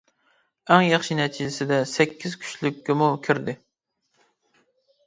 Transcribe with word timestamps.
ئەڭ 0.71 0.85
ياخشى 0.85 1.17
نەتىجىسىدە 1.19 1.79
سەككىز 1.91 2.35
كۈچلۈككىمۇ 2.47 3.13
كىردى. 3.29 3.59